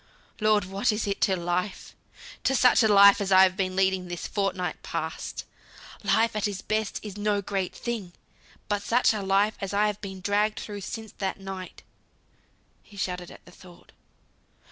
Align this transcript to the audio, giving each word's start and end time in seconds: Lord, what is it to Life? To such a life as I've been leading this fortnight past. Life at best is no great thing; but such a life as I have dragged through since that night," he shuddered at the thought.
Lord, 0.39 0.65
what 0.65 0.91
is 0.91 1.05
it 1.05 1.21
to 1.21 1.35
Life? 1.37 1.95
To 2.45 2.55
such 2.55 2.81
a 2.81 2.87
life 2.87 3.21
as 3.21 3.31
I've 3.31 3.55
been 3.55 3.75
leading 3.75 4.07
this 4.07 4.25
fortnight 4.25 4.81
past. 4.81 5.45
Life 6.03 6.35
at 6.35 6.47
best 6.67 6.99
is 7.05 7.17
no 7.19 7.39
great 7.39 7.75
thing; 7.75 8.13
but 8.67 8.81
such 8.81 9.13
a 9.13 9.21
life 9.21 9.55
as 9.61 9.75
I 9.75 9.85
have 9.85 10.01
dragged 10.23 10.59
through 10.59 10.81
since 10.81 11.11
that 11.19 11.39
night," 11.39 11.83
he 12.81 12.97
shuddered 12.97 13.29
at 13.29 13.45
the 13.45 13.51
thought. 13.51 13.91